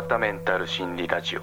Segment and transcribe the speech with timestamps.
[0.00, 1.42] わたメンタル心理ラジオ。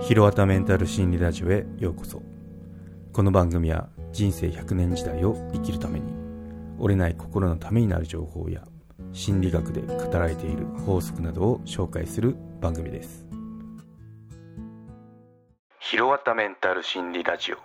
[0.00, 2.22] ひろわたメンタル心理ラジオへようこそ。
[3.12, 6.14] この番組は人生100年時代を生きるために
[6.78, 8.62] 折れない心のためになる情報や
[9.12, 13.26] 心理学で語られている法則などを紹介する番組です。
[15.80, 17.58] ひろわたメンタル心理ラジオ。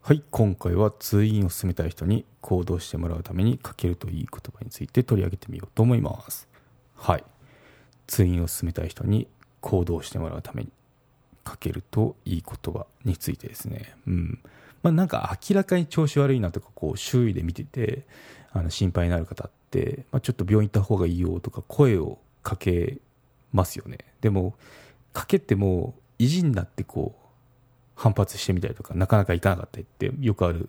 [0.00, 6.48] はい今回は通院を進めたい人に行動してもらうためにかけるといい言葉について取り上げてみようと思います。
[6.96, 7.24] はい
[8.08, 9.28] 通院を進めたい人に
[9.60, 10.70] 行動してもらうために
[11.44, 13.94] かけるといい言葉についてですね。
[14.08, 14.38] うん。
[14.82, 18.04] まあなんか明らかに調子悪いなとかこう周囲で見てて
[18.52, 22.98] あの心配になる方って、まあ、ちょっと病院行った方がいいよとか声をかけ
[23.52, 23.98] ますよね。
[24.20, 24.54] でも
[25.12, 27.26] かけても意地になってこう
[27.94, 30.68] 反発してみたりとかなかなかいかなかったりってよくある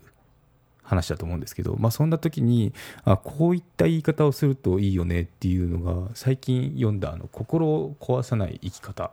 [0.89, 9.11] 話だと思うんですけど、まあ、そんな時にあこういった言い方をするといいよねっていうのが最近読んだあの「心を壊さない生き方」っ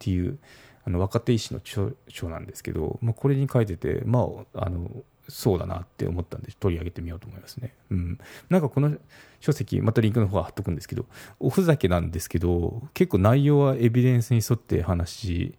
[0.00, 0.38] ていう
[0.84, 4.90] あの若手医師の著書なんですけど、まあ、これに書いてて、まあ、あの
[5.28, 7.72] そうだなって思ったんで取り上げてみようと思いますね。
[7.90, 8.18] うん、
[8.50, 8.94] なんかこの
[9.40, 11.06] 書籍またリンクの方は貼っとくんですけど
[11.38, 15.54] おふざけなんですけど結構内容はエビデンスに沿って話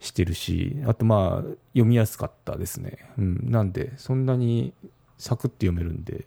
[0.00, 4.72] してるしあとまあ読みやすかったですね、うん、なんでそんなに
[5.18, 6.26] サクッと読めるんで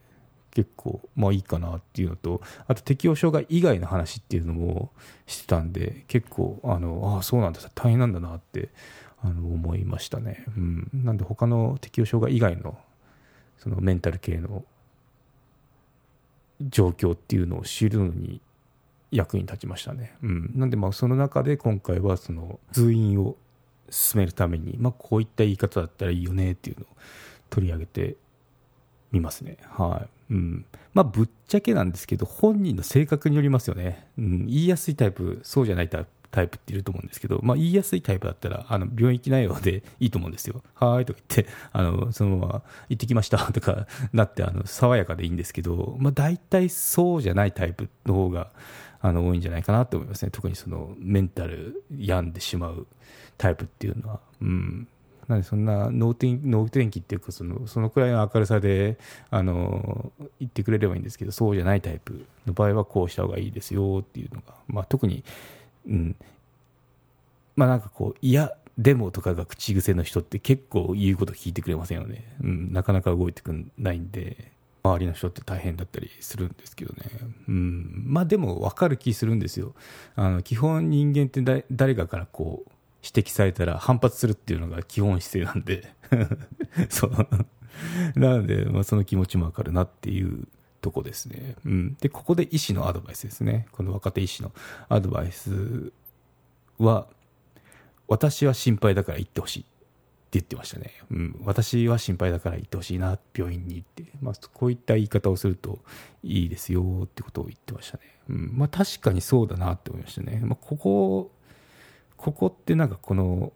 [0.52, 4.92] 結構まあいいかなっていうのとあと適応障害以外の話っていうのも
[5.28, 8.70] してたんで結構あのあそうなんだ大変なんだなって
[9.22, 12.78] あの思いましたね、うん、なんで他の適応障害以外の
[13.58, 14.64] そのメンタル系の
[16.62, 18.42] 状況っていうのを知るのに
[19.12, 23.36] 役に立ちましたね、うん、なんでまあその中で今回はその通院を
[23.90, 26.88] 進めるために、まあ、こういった言い方だったらいいよねっていうのを
[27.50, 28.16] 取り上げて
[29.12, 29.58] みますね。
[29.70, 30.34] はい。
[30.34, 30.66] うん。
[30.94, 34.08] まあ、ぶっちゃけなんですけど、本人の性格によりますよね。
[34.18, 34.46] うん。
[34.46, 36.10] 言いやすいタイプ、そうじゃないタイプ。
[36.32, 40.62] タイプっていると思うんですけど、まあ、言いやすいタイプだったら、あの、病院行きないよで いいと思うんですよ。
[40.76, 48.52] はーいとか言って、 あの、そのまま行ってきました とかなって、あの、爽やかでいいんですけど、まあ、大体そうじゃないタイプの方が、
[49.02, 50.32] あの、多いんじゃないかなと思いますね。
[50.32, 52.86] 特にその、メンタル病んでしまう
[53.38, 54.20] タイプっていうのは。
[54.42, 54.88] うん。
[55.30, 58.98] なんでそんな能天能天気っていうかそのそのくらいの明るさで
[59.30, 65.24] あの言ってくれればいいんですけどそうじゃないタイプの場合はこうした方がいいですよっていうのが、まあ、特に、
[65.88, 66.16] うん、
[67.56, 74.52] まあなんかこう嫌でもとかが口癖の人って結構言うこと聞いてくれませんよね、うん、なかなか動いてくんないんで
[74.84, 77.04] 周りの人って大変だったりするんですけどね、
[77.48, 79.76] うん、まあでも分かる気するんですよ。
[80.16, 82.72] あの基本人間って誰かからこう
[83.04, 85.94] 指摘されたら反発するっていうのが基本姿勢なんで。
[86.90, 87.12] そう。
[88.16, 90.48] なので、まあ、その気持ちもわかるなっていう
[90.82, 93.68] とこですね、うん、でここで医師のアドバイスですね。
[93.72, 94.52] この若手医師の
[94.88, 95.92] アドバイス
[96.78, 97.08] は
[98.08, 99.70] 私は心配だから行ってほしいって
[100.32, 105.80] 言ってましたね、うん、私は心配だから行ってほしいな病院に行って、まあ、こういった言い方をすると
[106.24, 108.52] いいですよってことを言ってましたね、うん。
[108.54, 111.32] まあ、確かにそうだなって思いましたね、まあ、ここ
[112.20, 113.54] ここってなんかこの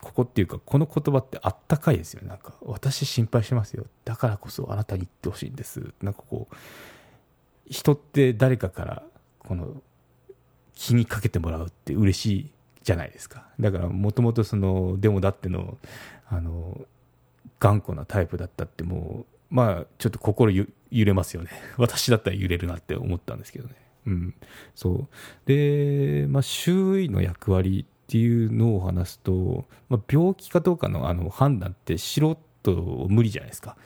[0.00, 2.22] ここっていうかこの言葉ってあったかいですよ。
[2.22, 3.84] ねなんか私心配してますよ。
[4.04, 5.92] だからこそあなたに言ってほしいんです。
[6.02, 6.54] なんかこう
[7.68, 9.02] 人って誰かから
[9.38, 9.82] この
[10.74, 12.50] 気にかけてもらうって嬉しい
[12.82, 13.46] じゃないですか。
[13.60, 15.76] だからもともとそのでもだっての
[16.26, 16.80] あの
[17.60, 21.50] 頑固なタイプだったってもうまあちょっと心揺れますよね。
[21.76, 23.74] 私だったら揺れるなって思ったんですけどね。
[24.06, 24.34] うん、
[24.74, 25.08] そう。
[25.46, 32.72] で、まあ、周囲の役割っていうのを話すと、まあ、病気かどうかのあの判断って素人
[33.08, 33.76] 無理じゃないですか。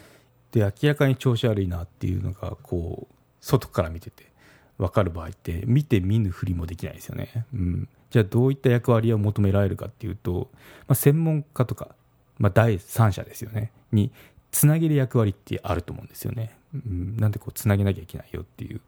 [0.53, 4.33] で明らかに調子悪いなっていうのがこう外から見てて
[4.79, 10.49] 分かる場合って見て見ぬふりもできないですよね、うん、じゃあどういった役割を求められるかっていうと、
[10.87, 11.95] まあ、専門家とか、
[12.39, 13.73] まあ、第三者ですよね。
[13.93, 14.11] に
[14.51, 18.81] つなげる役割ってあると思うんですよね、うん、なんでこうつなげなきゃいけないよっていう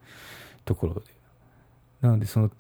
[0.64, 1.19] ところで。
[2.00, 2.50] なのでその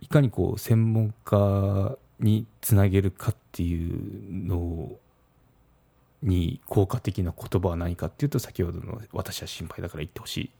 [0.00, 4.92] いかにこう専門家につなげるかっていうの
[6.22, 10.50] に効果的な言葉は何かっていうと先ほどの「私は心配だから言ってほしい」っ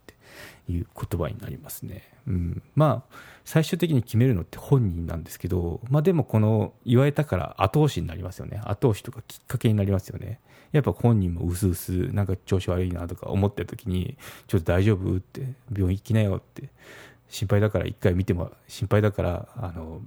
[0.67, 8.61] ていう言葉になりますね、うん、まあ最終的に決めるのって本人なんですけど、まあ、でもこの言われたから後押しになりますよね。
[8.65, 10.39] 後押しとかきっかけになりますよね。
[10.71, 16.69] やっぱ本人もうすうすなんか調子悪いなとか思ってる時にちょっと大丈夫って病院行きなよって
[17.29, 20.01] 心配だから一回見ても心配だからあの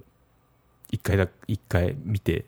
[0.91, 2.45] 一回だ一回見て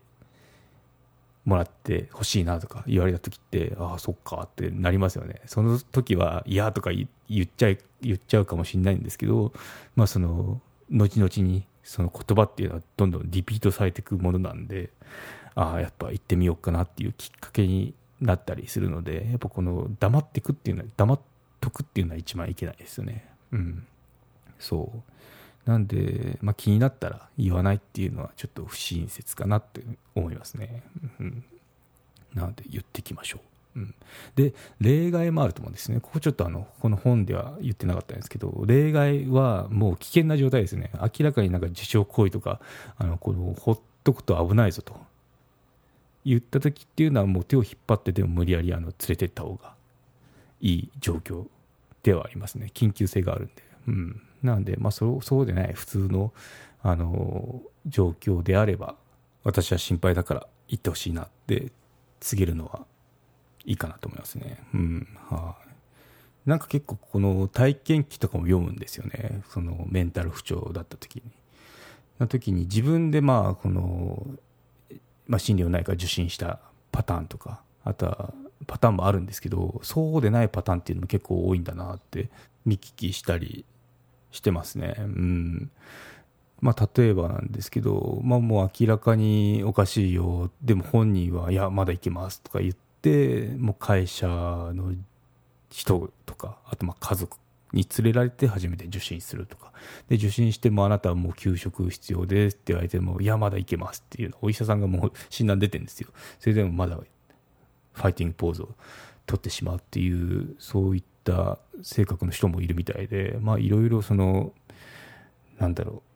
[1.46, 5.42] もらってほしいなとか言われた時ってああそっかってなりますよね。
[5.46, 7.08] その時は嫌とか言
[7.44, 9.54] っちゃい言っちゃうかもしれないんですけど
[9.96, 14.90] まあその後々にその言葉っていうのはどんどんリピートされていくものなんで
[15.56, 21.20] ああやっぱ行ってみようかなっていうきっかけになったりするのでやっぱこの黙ってくっていうのは黙っ
[21.60, 23.30] とくっていうのは一番いけないですよね。
[23.52, 23.86] うん。
[24.64, 25.70] そう。
[25.70, 29.82] なんで、まあ、気になったら言わないっていうのはちょっと不親切かなって
[30.14, 30.84] 思いますね、
[31.22, 31.46] うん、
[32.34, 33.40] なので言ってきましょ
[33.76, 33.80] う。
[33.80, 33.96] うん、
[34.36, 42.60] で例外もあると思うんですね、ここちょっとあのこの本では言ってなかったんですけど、例外はもう危険な状態ですね、明らかになんか自傷行為とか、
[42.98, 45.00] あのこのほっとくと危ないぞと。
[46.26, 49.74] 言った時っていうのは、もう手を引っ張ってでも無理やりあの連れてった方が
[50.62, 51.48] いい状況
[52.04, 53.73] ではありますね、緊急性があるんで。
[53.88, 56.34] うん、なので、まあそ、そうでない普通の
[56.82, 58.96] あの状況であれば、
[59.44, 61.72] 私は心配だから行ってほしいなって
[62.20, 62.86] 告げるのは
[63.66, 64.58] いいかなと思いますね。
[64.74, 65.08] うん。
[65.30, 65.56] は
[66.46, 69.42] い、なんか結構この体験記とかも読むんですよね。
[69.50, 71.24] そのメンタル不調だった時に。
[72.20, 74.26] の時に自分でまあこの、
[75.28, 76.60] まあ、心療内科受診した
[76.92, 78.34] パターンとか、あとは
[78.68, 82.30] パターンもあるんですけど、そうでないパターンっていうのも結構多いんだなって
[82.66, 83.66] 見聞きしたり
[84.34, 84.96] してますね。
[84.98, 85.72] うん。
[86.60, 94.94] まあ、例えばなんですけど、まあ、もう明らかにおかしいよ、でも本人は、いや、まだいけますとか言っでもう会社の
[95.70, 97.38] 人とかあとまあ家族
[97.74, 99.74] に連れられて初めて受診するとか
[100.08, 106.10] で受診してもあなたはもう休職必要ですって言われてもいやまだいけますっていうのお医者さんがもう診断出てるんですよ
[106.40, 108.70] それでもまだファイティングポーズを
[109.26, 114.54] 取ってしまうっていうそういった性格の人もいるみたいでまあいろいろその
[115.60, 116.14] なんだろう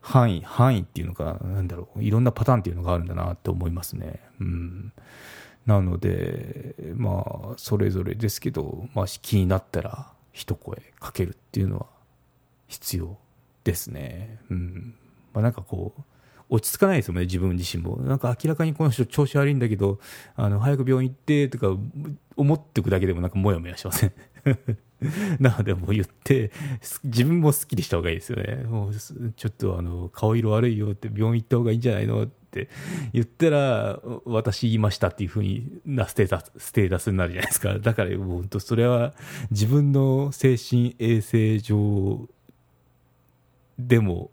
[0.00, 4.20] 範囲、範囲っていうのか、なんだろう、いろんなパターンっていうのがあるんだなって思いますね。
[4.40, 4.92] うん。
[5.66, 11.86] なので、まあ、それぞれですけど、まあ、気になったら一声かけるっていうのは
[12.66, 13.18] 必要
[13.62, 14.40] ですね。
[14.50, 14.94] うん。
[15.34, 16.02] まあ、なんかこう、
[16.50, 17.96] 落ち着かないですよね、自分自身も。
[17.98, 20.00] なんか明らかにこの人調子悪いんだけど、
[20.36, 21.76] あの、早く病院行ってとか
[22.36, 24.12] 思っておくだけでもなんかモヤモヤしません？
[25.40, 26.50] なのでもう言って、
[27.04, 28.64] 自分もすっきりした方がいいですよね。
[28.64, 32.68] もうちょっとあの、顔色悪いよって病院行った方がいいんじゃないのって
[33.12, 37.78] 言ったら、私言いましたっていうふうになステータス、ステータスになるじゃないですか。
[37.78, 39.14] だからもう本当それは
[39.50, 42.28] 自分の精神衛生上
[43.78, 44.30] でも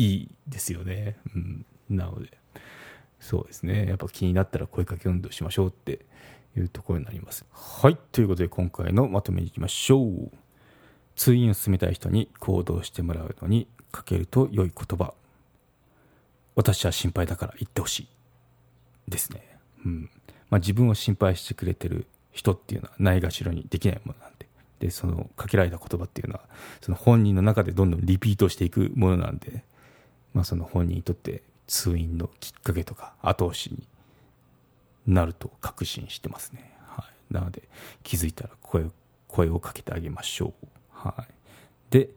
[0.00, 1.18] いいですよね。
[1.34, 1.66] うん。
[1.90, 2.38] なので、
[3.18, 3.86] そうですね。
[3.86, 6.06] やっぱ気になったら声かけ運動しましょうって
[6.56, 7.44] いうところになります。
[7.52, 7.98] はい。
[8.10, 10.30] ということで今回のまとめにいきましょう。
[11.16, 15.12] 通院を進めたい人に行動してもらうのにかけると良い言葉。
[16.54, 18.08] 私は心配だから言ってほしい。
[19.06, 19.42] ですね。
[19.84, 20.10] うん。
[20.48, 24.48] まあ自分を心配してくれてる人っていうのはないがしろにできないものなんで。
[24.78, 26.40] で、そのかけられた言葉っていうのは、
[26.80, 29.62] その本人の中でどんどんリピートしていくものなんで、
[30.34, 33.86] まあその本人にとって通院のきっかけとか後押しに
[35.06, 36.72] なると確信してますね。
[36.86, 37.62] はい、なので
[38.02, 38.86] 気づいたら声
[39.28, 40.66] 声をかけてあげましょう。
[40.90, 41.32] はい、
[41.90, 42.10] で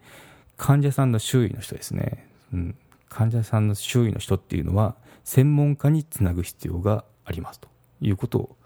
[0.58, 2.76] 患者さんの周囲の人ですね、うん、
[3.10, 7.70] 患者さんの周囲の人っていうのは専門家につなぐ必要がありますと
[8.02, 8.58] いうことを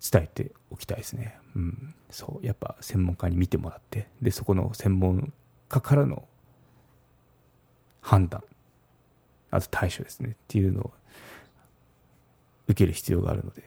[0.00, 1.38] 伝えておきたいですね。
[1.54, 5.32] うん、そうやっぱ専門家に見てもらってでそこの専門
[5.68, 6.28] 家からの
[8.00, 8.44] 判断
[9.50, 10.90] あと対処ですねっていうのを
[12.68, 13.62] 受ける必要があるので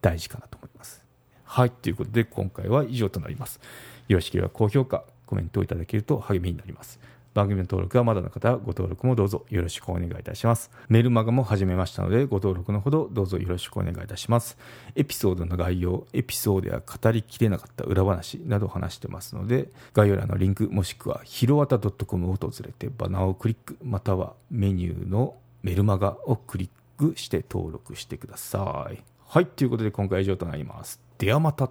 [0.00, 1.04] 大事かなと思います。
[1.44, 3.60] はい、ということで今回は以上となります。
[4.08, 7.00] よろしければ高評価、コメントをいただけると励みになります。
[7.36, 10.70] 番組の登録がまだの方はご登録もどうぞよろしくお願いいたします。
[10.88, 14.56] メルマガも始めましたのでご登録のほどどうぞよろしくお願いいたします。
[14.94, 28.98] エピソードの概要、エピソードや語りきれなかった裏話など話してますので概要欄のリンクもしくはひろわた .com を訪れてバナーをクリックまたはメニューのメルマガをクリックして登録してください。
[29.26, 30.98] はい、ということで今回は以上となります。
[31.18, 31.68] ではまた。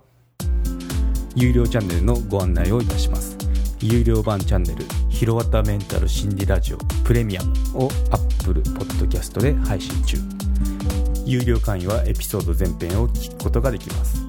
[1.36, 3.36] 有料チャンネルのご案内をいたします。
[3.82, 10.18] 有料版チャンネル「ひろわたメンタル心理ラジオプレミアム」を Apple Podcast で配信中。
[11.26, 14.22] 有料会員はエピソード全編を聞くことができます。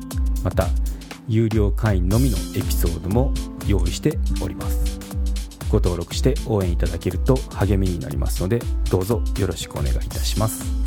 [0.44, 0.68] また
[1.26, 3.34] 有料会員のみのエピソードも
[3.66, 5.00] 用意しております。
[5.70, 10.85] ご登録して応援いただけると励みになりますのでどうぞよろしくお願いいたします。